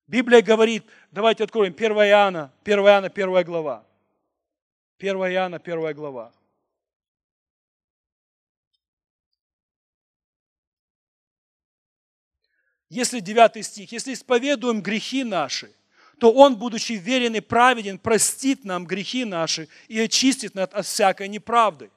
[0.08, 3.86] Библия говорит, давайте откроем 1 Иоанна, 1 Иоанна, 1 глава.
[4.98, 6.34] 1 Иоанна, 1 глава.
[12.90, 15.72] Если 9 стих, если исповедуем грехи наши,
[16.20, 21.28] то Он, будучи верен и праведен, простит нам грехи наши и очистит нас от всякой
[21.28, 21.90] неправды.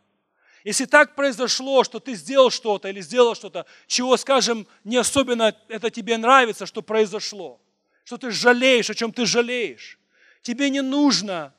[0.64, 5.90] Если так произошло, что ты сделал что-то или сделал что-то, чего, скажем, не особенно это
[5.90, 7.60] тебе нравится, что произошло,
[8.04, 9.98] что ты жалеешь, о чем ты жалеешь,
[10.42, 11.52] тебе не нужно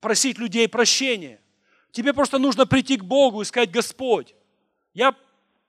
[0.00, 1.40] просить людей прощения.
[1.92, 4.34] Тебе просто нужно прийти к Богу и сказать, Господь,
[4.94, 5.14] я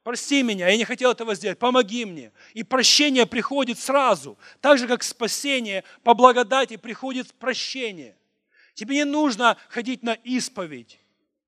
[0.07, 2.31] прости меня, я не хотел этого сделать, помоги мне.
[2.53, 8.15] И прощение приходит сразу, так же, как спасение по благодати приходит прощение.
[8.73, 11.01] Тебе не нужно ходить на исповедь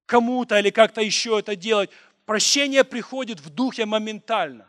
[0.06, 1.90] кому-то или как-то еще это делать.
[2.26, 4.68] Прощение приходит в духе моментально.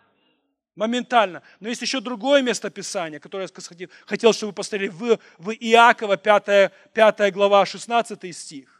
[0.76, 1.42] Моментально.
[1.58, 6.16] Но есть еще другое место Писания, которое я хотел, чтобы вы посмотрели, в, в Иакова
[6.16, 8.79] 5, 5 глава 16 стих.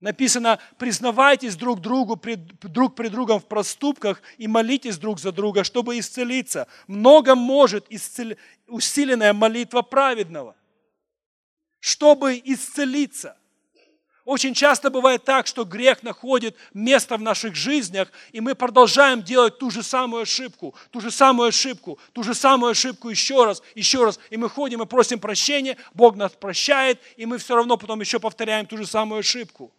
[0.00, 2.20] Написано, признавайтесь друг другу,
[2.62, 6.68] друг при другом в проступках и молитесь друг за друга, чтобы исцелиться.
[6.86, 8.36] Много может исцел...
[8.68, 10.54] усиленная молитва праведного,
[11.80, 13.36] чтобы исцелиться.
[14.24, 19.58] Очень часто бывает так, что грех находит место в наших жизнях, и мы продолжаем делать
[19.58, 24.04] ту же самую ошибку, ту же самую ошибку, ту же самую ошибку еще раз, еще
[24.04, 24.20] раз.
[24.30, 28.20] И мы ходим и просим прощения, Бог нас прощает, и мы все равно потом еще
[28.20, 29.72] повторяем ту же самую ошибку.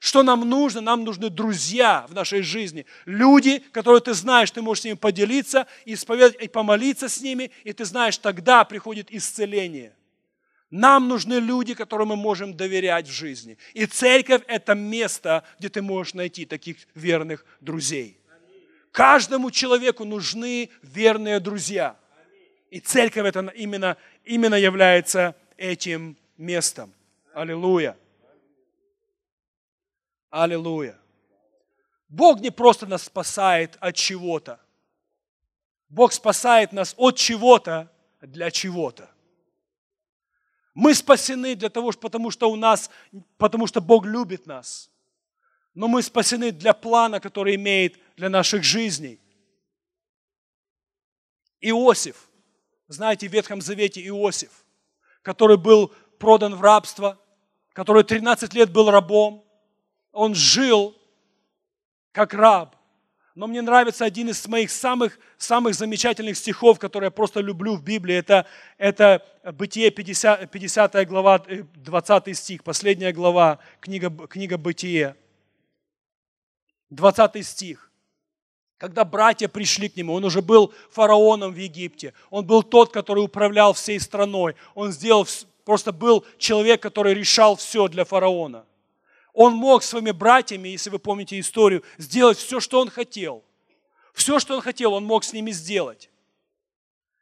[0.00, 0.80] Что нам нужно?
[0.80, 2.86] Нам нужны друзья в нашей жизни.
[3.04, 7.72] Люди, которые ты знаешь, ты можешь с ними поделиться, исповедать, и помолиться с ними, и
[7.72, 9.92] ты знаешь, тогда приходит исцеление.
[10.70, 13.56] Нам нужны люди, которым мы можем доверять в жизни.
[13.72, 18.18] И церковь– это место, где ты можешь найти таких верных друзей.
[18.92, 21.96] Каждому человеку нужны верные друзья.
[22.70, 26.92] И церковь это именно, именно является этим местом.
[27.32, 27.96] Аллилуйя.
[30.30, 30.98] Аллилуйя.
[32.08, 34.60] Бог не просто нас спасает от чего-то.
[35.88, 39.10] Бог спасает нас от чего-то для чего-то.
[40.74, 42.90] Мы спасены для того, потому что у нас,
[43.36, 44.90] потому что Бог любит нас.
[45.74, 49.20] Но мы спасены для плана, который имеет для наших жизней.
[51.60, 52.28] Иосиф,
[52.86, 54.64] знаете, в Ветхом Завете Иосиф,
[55.22, 55.88] который был
[56.18, 57.18] продан в рабство,
[57.72, 59.47] который 13 лет был рабом,
[60.18, 60.96] он жил
[62.10, 62.74] как раб.
[63.36, 67.84] Но мне нравится один из моих самых, самых замечательных стихов, который я просто люблю в
[67.84, 68.16] Библии.
[68.16, 68.44] Это,
[68.78, 71.38] это Бытие 50, 50 глава,
[71.76, 75.14] 20 э, стих, последняя глава, книга, книга Бытие.
[76.90, 77.92] 20 стих.
[78.76, 82.12] Когда братья пришли к нему, он уже был фараоном в Египте.
[82.30, 84.56] Он был тот, который управлял всей страной.
[84.74, 85.28] Он сделал,
[85.64, 88.64] просто был человек, который решал все для фараона.
[89.32, 93.44] Он мог своими братьями, если вы помните историю, сделать все, что он хотел.
[94.12, 96.10] Все, что он хотел, он мог с ними сделать.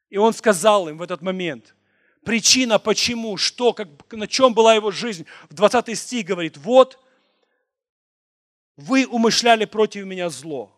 [0.08, 1.74] И он сказал им в этот момент,
[2.24, 5.26] причина, почему, что, как, на чем была его жизнь.
[5.50, 6.98] В 20 стих говорит, вот,
[8.76, 10.74] вы умышляли против меня зло,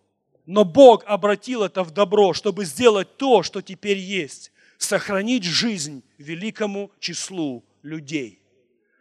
[0.46, 6.90] но Бог обратил это в добро, чтобы сделать то, что теперь есть, сохранить жизнь великому
[7.00, 8.37] числу людей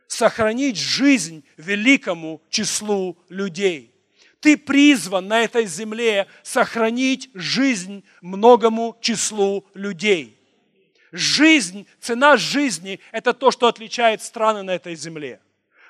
[0.07, 3.93] сохранить жизнь великому числу людей.
[4.39, 10.39] Ты призван на этой земле сохранить жизнь многому числу людей.
[11.11, 15.41] Жизнь, цена жизни– это то, что отличает страны на этой земле.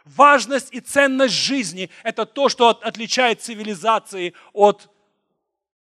[0.05, 4.89] Важность и ценность жизни– это то, что отличает цивилизации от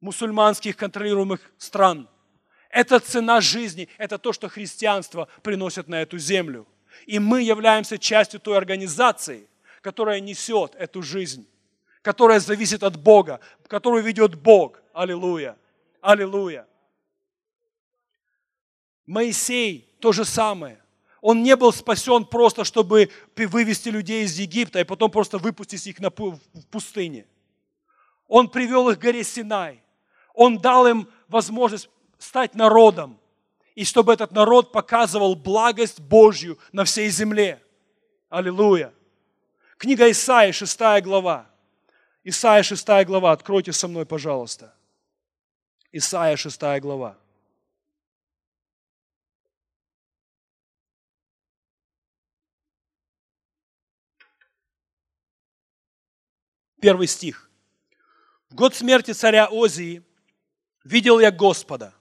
[0.02, 2.10] мусульманских контролируемых стран.
[2.70, 6.68] Это цена жизни, это то, что христианство приносит на эту землю–
[7.06, 9.48] и мы являемся частью той организации,
[9.82, 11.48] которая несет эту жизнь,
[12.02, 14.82] которая зависит от Бога, которую ведет Бог.
[14.94, 15.58] Аллилуйя.
[16.02, 16.68] Аллилуйя.
[19.06, 20.82] Моисей то же самое.
[21.22, 26.00] Он не был спасен просто, чтобы вывести людей из Египта и потом просто выпустить их
[26.00, 26.40] на, в
[26.70, 27.26] пустыне.
[28.28, 29.84] Он привел их к горе Синай.
[30.34, 33.20] Он дал им возможность стать народом,
[33.76, 37.62] и чтобы этот народ показывал благость Божью на всей земле.
[38.30, 38.94] Аллилуйя.
[39.78, 41.50] Книга Исаия, 6 глава.
[42.24, 43.32] Исаия, 6 глава.
[43.32, 44.74] Откройте со мной, пожалуйста.
[45.92, 47.18] Исаия, 6 глава.
[56.82, 57.50] Первый стих.
[58.50, 60.02] В год смерти царя Озии
[60.84, 61.94] видел я Господа,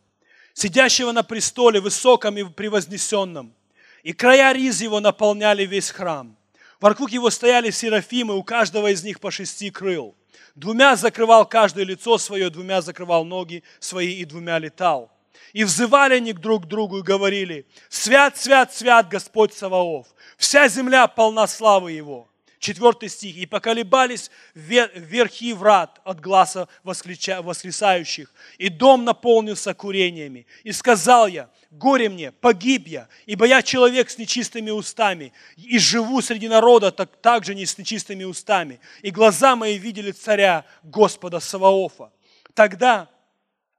[0.59, 3.55] сидящего на престоле, высоком и превознесенном.
[4.03, 6.37] И края риз его наполняли весь храм.
[6.81, 10.15] Вокруг его стояли серафимы, у каждого из них по шести крыл.
[10.55, 15.13] Двумя закрывал каждое лицо свое, двумя закрывал ноги свои и двумя летал.
[15.53, 20.09] И взывали они друг к другу и говорили, «Свят, свят, свят Господь Саваоф!
[20.37, 22.29] Вся земля полна славы Его!»
[22.59, 23.37] Четвертый стих.
[23.37, 30.47] «И поколебались верхи врат от глаза воскресающих, и дом наполнился курениями.
[30.65, 36.21] И сказал я, горе мне, погиб я, ибо я человек с нечистыми устами, и живу
[36.21, 38.81] среди народа так, так же не с нечистыми устами.
[39.03, 42.11] И глаза мои видели царя Господа Саваофа.
[42.55, 43.09] Тогда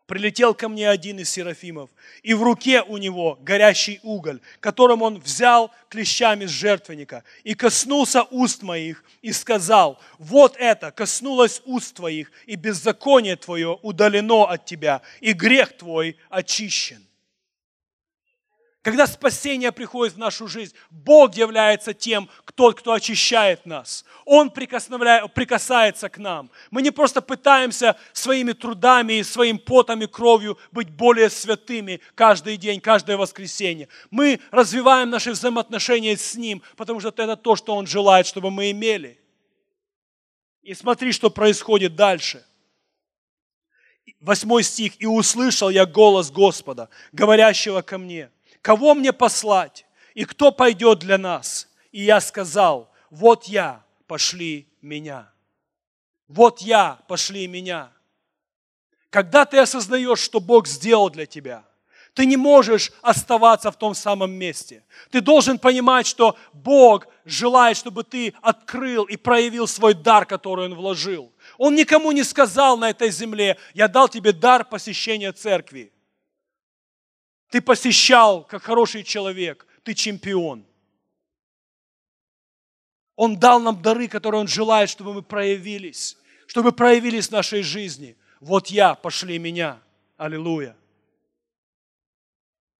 [0.09, 1.91] прилетел ко мне один из серафимов,
[2.23, 8.23] и в руке у него горящий уголь, которым он взял клещами с жертвенника, и коснулся
[8.23, 15.03] уст моих, и сказал, вот это коснулось уст твоих, и беззаконие твое удалено от тебя,
[15.21, 17.05] и грех твой очищен.
[18.89, 24.03] Когда спасение приходит в нашу жизнь, Бог является тем, кто, кто очищает нас.
[24.25, 26.49] Он прикасается к нам.
[26.71, 32.57] Мы не просто пытаемся своими трудами и своим потом и кровью быть более святыми каждый
[32.57, 33.89] день, каждое воскресенье.
[34.09, 38.71] Мы развиваем наши взаимоотношения с Ним, потому что это то, что Он желает, чтобы мы
[38.71, 39.19] имели.
[40.63, 42.43] И смотри, что происходит дальше.
[44.19, 44.99] Восьмой стих.
[44.99, 48.31] «И услышал я голос Господа, говорящего ко мне,
[48.61, 51.67] кого мне послать и кто пойдет для нас?
[51.91, 55.31] И я сказал, вот я, пошли меня.
[56.27, 57.91] Вот я, пошли меня.
[59.09, 61.63] Когда ты осознаешь, что Бог сделал для тебя,
[62.13, 64.83] ты не можешь оставаться в том самом месте.
[65.11, 70.75] Ты должен понимать, что Бог желает, чтобы ты открыл и проявил свой дар, который Он
[70.75, 71.31] вложил.
[71.57, 75.91] Он никому не сказал на этой земле, я дал тебе дар посещения церкви.
[77.49, 80.65] Ты посещал, как хороший человек, ты чемпион.
[83.15, 88.15] Он дал нам дары, которые Он желает, чтобы мы проявились, чтобы проявились в нашей жизни.
[88.39, 89.81] Вот я, пошли меня.
[90.15, 90.75] Аллилуйя.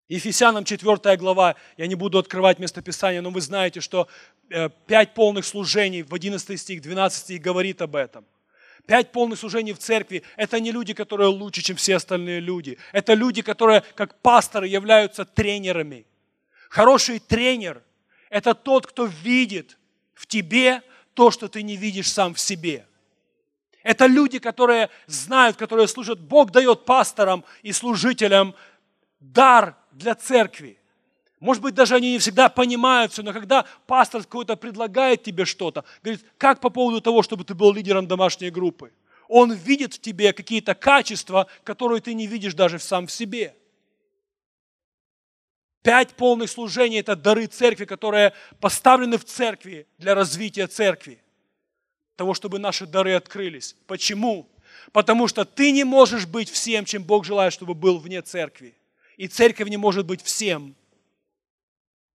[0.07, 4.07] Ефесянам 4 глава, я не буду открывать местописание, но вы знаете, что
[4.49, 8.25] э, пять полных служений в 11 стих, 12 стих говорит об этом–
[8.85, 12.77] Пять полных служений в церкви– это не люди, которые лучше, чем все остальные люди.
[12.91, 16.05] Это люди, которые, как пасторы, являются тренерами.
[16.69, 17.83] Хороший тренер–
[18.29, 19.77] это тот, кто видит
[20.13, 20.81] в тебе
[21.13, 22.87] то, что ты не видишь сам в себе.
[23.83, 26.19] Это люди, которые знают, которые служат.
[26.19, 28.55] Бог дает пасторам и служителям
[29.19, 30.78] дар для церкви.
[31.39, 35.85] Может быть, даже они не всегда понимают все, но когда пастор какой-то предлагает тебе что-то,
[36.03, 38.91] говорит, как по поводу того, чтобы ты был лидером домашней группы?
[39.29, 43.55] Он видит в тебе какие-то качества, которые ты не видишь даже сам в себе.
[45.81, 51.21] Пять полных служений– это дары церкви, которые поставлены в церкви для развития церкви.
[52.17, 53.77] Того, чтобы наши дары открылись.
[53.87, 54.49] Почему?
[54.91, 58.75] Потому что ты не можешь быть всем, чем Бог желает, чтобы был вне церкви.
[59.15, 60.75] И церковь не может быть всем,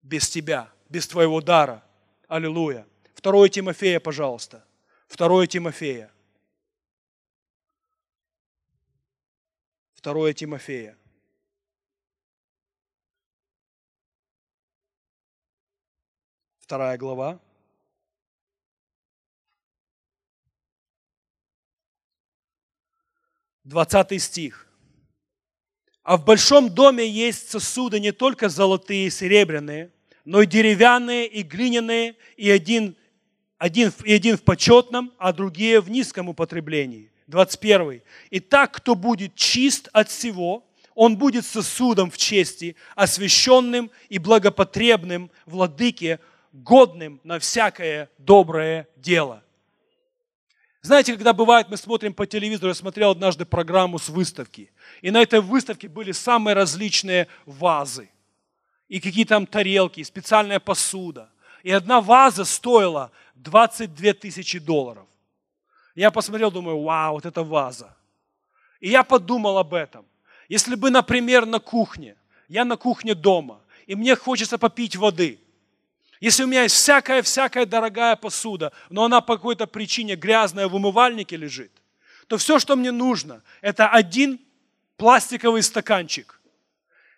[0.03, 1.83] без тебя, без твоего дара.
[2.27, 2.85] Аллилуйя.
[3.15, 4.65] Второе Тимофея, пожалуйста.
[5.07, 6.11] Второе Тимофея.
[9.93, 10.97] Второе Тимофея.
[16.59, 17.39] Вторая глава.
[23.63, 24.67] Двадцатый стих.
[26.03, 29.89] А в большом доме есть сосуды не только золотые и серебряные,
[30.25, 32.95] но и деревянные, и глиняные, и один,
[33.57, 37.09] один, и один в почетном, а другие в низком употреблении.
[37.27, 38.01] 21.
[38.31, 46.19] Итак, кто будет чист от всего, он будет сосудом в чести, освященным и благопотребным владыке,
[46.51, 49.41] годным на всякое доброе дело.
[50.85, 54.69] Знаете, когда бывает, мы смотрим по телевизору, я смотрел однажды программу с выставки,
[55.01, 58.09] и на этой выставке были самые различные вазы,
[58.89, 61.29] и какие там тарелки, и специальная посуда.
[61.63, 65.07] И одна ваза стоила 22 тысячи долларов.
[65.95, 67.95] Я посмотрел, думаю, вау, вот это ваза.
[68.81, 70.05] И я подумал об этом.
[70.49, 72.17] Если бы, например, на кухне,
[72.49, 75.39] я на кухне дома, и мне хочется попить воды–
[76.23, 81.35] если у меня есть всякая-всякая дорогая посуда, но она по какой-то причине грязная в умывальнике
[81.35, 81.73] лежит,
[82.27, 84.39] то все, что мне нужно, это один
[84.95, 86.39] пластиковый стаканчик,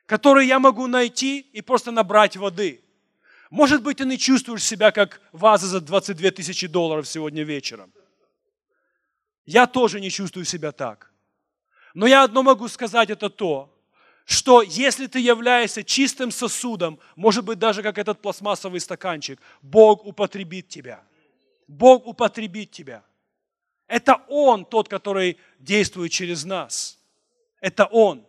[0.07, 2.81] который я могу найти и просто набрать воды.
[3.51, 7.93] Может быть, ты не чувствуешь себя как ваза за 22 тысячи долларов сегодня вечером.
[9.45, 11.11] Я тоже не чувствую себя так.
[11.93, 13.71] Но я одно могу сказать, это то,
[14.25, 20.67] что если ты являешься чистым сосудом, может быть даже как этот пластмассовый стаканчик, Бог употребит
[20.67, 21.03] тебя.
[21.67, 23.03] Бог употребит тебя.
[23.87, 26.97] Это Он тот, который действует через нас.
[27.61, 28.25] Это Он.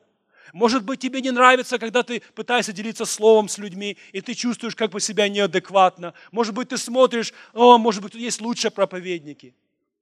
[0.52, 4.76] Может быть, тебе не нравится, когда ты пытаешься делиться словом с людьми, и ты чувствуешь
[4.76, 6.14] как бы себя неадекватно.
[6.30, 9.54] Может быть, ты смотришь, о, может быть, тут есть лучшие проповедники.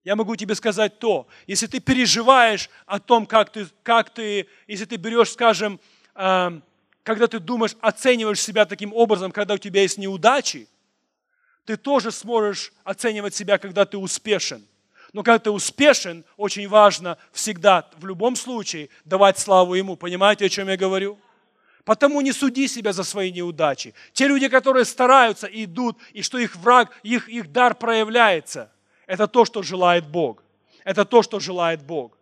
[0.04, 4.84] Я могу тебе сказать то, если ты переживаешь о том, как ты, как ты если
[4.84, 5.80] ты берешь, скажем,
[6.14, 6.60] э,
[7.02, 10.68] когда ты думаешь, оцениваешь себя таким образом, когда у тебя есть неудачи,
[11.64, 14.66] ты тоже сможешь оценивать себя, когда ты успешен.
[15.14, 19.96] Но когда ты успешен, очень важно всегда, в любом случае, давать славу Ему.
[19.96, 21.18] Понимаете, о чем я говорю?
[21.84, 23.94] Потому не суди себя за свои неудачи.
[24.12, 28.70] Те люди, которые стараются идут, и что их враг, их, их дар проявляется,
[29.06, 30.42] это то, что желает Бог.
[30.84, 32.16] Это то, что желает Бог.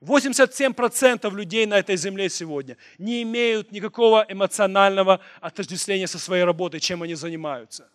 [0.00, 7.02] 87% людей на этой земле сегодня не имеют никакого эмоционального отождествления со своей работой, чем
[7.02, 7.88] они занимаются.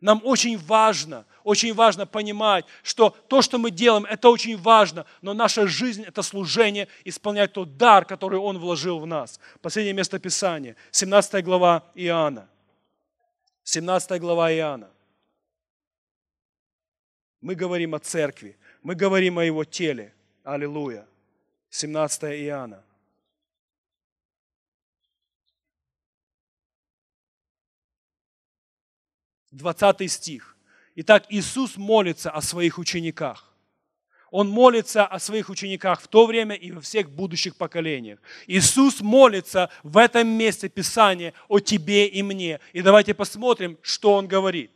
[0.00, 5.34] Нам очень важно, очень важно понимать, что то, что мы делаем, это очень важно, но
[5.34, 9.40] наша жизнь– это служение, исполнять тот дар, который Он вложил в нас.
[9.60, 12.48] Последнее место Писания, 17 глава Иоанна.
[13.64, 14.90] 17 глава Иоанна.
[17.40, 20.14] Мы говорим о церкви, мы говорим о Его теле.
[20.42, 21.06] Аллилуйя.
[21.70, 22.82] 17 Иоанна.
[29.52, 30.56] 20 стих.
[30.96, 33.52] Итак, Иисус молится о своих учениках.
[34.30, 38.18] Он молится о своих учениках в то время и во всех будущих поколениях.
[38.46, 42.60] Иисус молится в этом месте Писания о тебе и мне.
[42.72, 44.70] И давайте посмотрим, что Он говорит.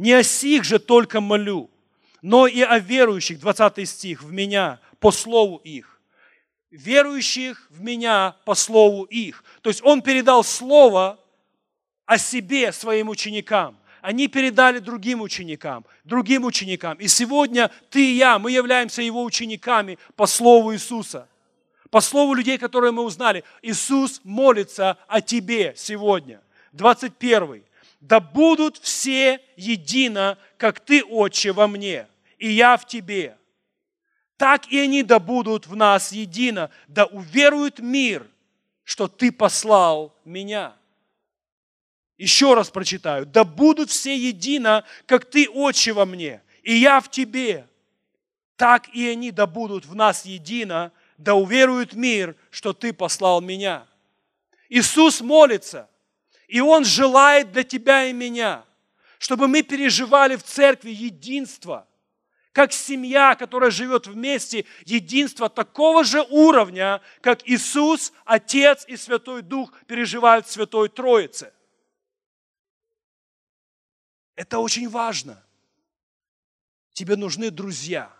[0.00, 1.68] «Не о сих же только молю,
[2.22, 6.00] но и о верующих», 20 стих, «в меня, по слову их».
[6.70, 9.44] Верующих в меня по слову их.
[9.60, 11.20] То есть Он передал слово
[12.06, 13.78] о себе своим ученикам.
[14.00, 16.96] Они передали другим ученикам, другим ученикам.
[16.96, 21.28] И сегодня ты и я, мы являемся Его учениками по Слову Иисуса.
[21.90, 23.44] По Слову людей, которые мы узнали.
[23.60, 26.40] Иисус молится о тебе сегодня.
[26.72, 27.64] 21.
[28.00, 33.36] «Да будут все едино, как Ты, Отче, во мне, и я в Тебе.
[34.38, 38.26] Так и они да будут в нас едино, да уверует мир,
[38.84, 40.74] что Ты послал меня».
[42.16, 43.26] Еще раз прочитаю.
[43.26, 47.66] «Да будут все едино, как Ты, Отче, во мне, и я в Тебе.
[48.56, 53.86] Так и они да будут в нас едино, да уверует мир, что Ты послал меня».
[54.70, 55.89] Иисус молится,
[56.50, 58.64] и Он желает для тебя и меня,
[59.18, 61.86] чтобы мы переживали в церкви единство,
[62.52, 69.72] как семья, которая живет вместе, единство такого же уровня, как Иисус, Отец и Святой Дух
[69.86, 71.52] переживают в Святой Троице–
[74.40, 75.44] это очень важно.
[76.94, 78.10] Тебе нужны друзья.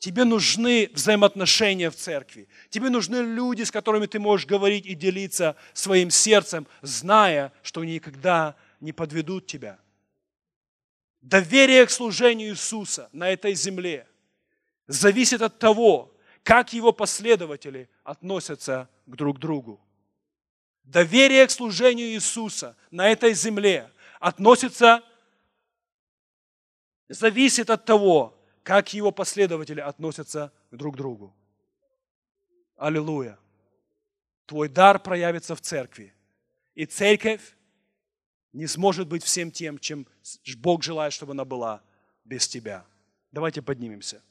[0.00, 2.48] Тебе нужны взаимоотношения в церкви.
[2.70, 7.94] Тебе нужны люди, с которыми ты можешь говорить и делиться своим сердцем, зная, что они
[7.94, 9.78] никогда не подведут тебя.
[11.20, 14.08] Доверие к служению Иисуса на этой земле
[14.86, 19.78] зависит от того, как его последователи относятся к друг другу.
[20.82, 25.04] Доверие к служению Иисуса на этой земле относится
[27.10, 31.34] зависит от того, как его последователи относятся друг к другу.
[32.76, 33.38] Аллилуйя.
[34.46, 36.14] Твой дар проявится в церкви.
[36.74, 37.56] И церковь
[38.52, 40.06] не сможет быть всем тем, чем
[40.58, 41.82] Бог желает, чтобы она была
[42.24, 42.84] без тебя.
[43.32, 44.22] Давайте поднимемся.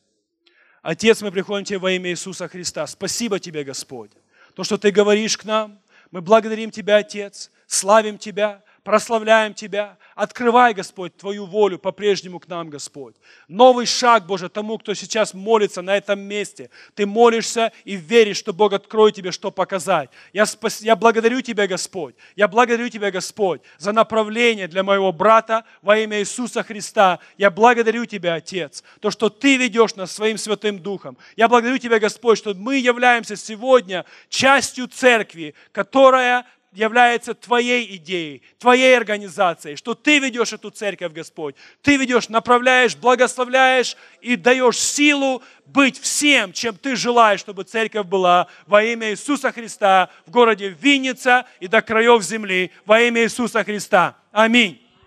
[0.82, 2.86] Отец, мы приходим к Тебе во имя Иисуса Христа.
[2.88, 4.12] Спасибо Тебе, Господь.
[4.56, 5.80] То, что Ты говоришь к нам,
[6.12, 9.98] мы благодарим Тебя, Отец, славим Тебя, прославляем Тебя.
[10.16, 13.16] Открывай, Господь, Твою волю по-прежнему к нам, Господь.
[13.48, 16.70] Новый шаг, Боже, тому, кто сейчас молится на этом месте.
[16.96, 20.10] Ты молишься и веришь, что Бог откроет тебе, что показать.
[20.34, 20.82] Я, спас...
[20.82, 22.16] я благодарю Тебя, Господь.
[22.36, 27.20] Я благодарю Тебя, Господь, за направление для моего брата во имя Иисуса Христа.
[27.38, 31.18] Я благодарю Тебя, Отец, то, что Ты ведешь нас своим Святым Духом.
[31.36, 38.96] Я благодарю Тебя, Господь, что мы являемся сегодня частью церкви, которая является твоей идеей, твоей
[38.96, 41.56] организацией, что ты ведешь эту церковь, Господь.
[41.82, 48.48] Ты ведешь, направляешь, благословляешь и даешь силу быть всем, чем ты желаешь, чтобы церковь была
[48.68, 54.16] во имя Иисуса Христа в городе Винница и до краев земли во имя Иисуса Христа.
[54.32, 54.89] Аминь.